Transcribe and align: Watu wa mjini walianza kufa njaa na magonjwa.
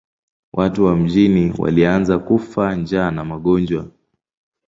Watu 0.53 0.85
wa 0.85 0.95
mjini 0.95 1.53
walianza 1.57 2.19
kufa 2.19 2.75
njaa 2.75 3.11
na 3.11 3.25
magonjwa. 3.25 3.87